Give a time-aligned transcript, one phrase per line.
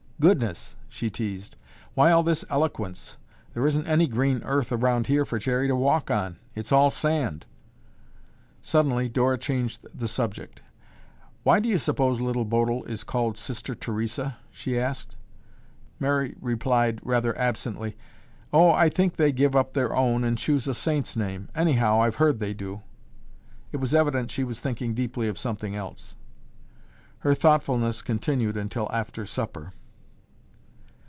[0.21, 1.55] "Goodness!" she teased.
[1.95, 3.17] "Why all this eloquence?
[3.55, 6.37] There isn't any green earth around here for Jerry to walk on.
[6.53, 7.47] It's all sand."
[8.61, 10.61] Suddenly Dora changed the subject.
[11.41, 15.15] "Why do you suppose Little Bodil is called Sister Theresa?" she asked.
[15.99, 17.97] Mary replied rather absently,
[18.53, 21.49] "Oh, I think they give up their own and choose a saint's name.
[21.55, 22.83] Anyhow, I've heard they do."
[23.71, 26.15] It was evident she was thinking deeply of something else.
[27.21, 29.73] Her thoughtfulness continued until after supper.